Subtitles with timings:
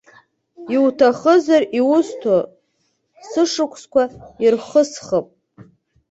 [0.75, 2.35] Иуҭахызар, иусҭо
[3.29, 4.03] сышықәсқәа
[4.43, 5.27] ирхысхып.